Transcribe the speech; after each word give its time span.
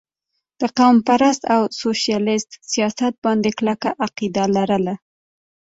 د 0.59 0.61
قوم 0.77 0.97
پرست 1.07 1.41
او 1.53 1.61
سوشلسټ 1.79 2.51
سياست 2.71 3.13
باندې 3.25 3.49
کلکه 3.59 3.89
عقيده 4.03 4.43
لرله 4.55 4.95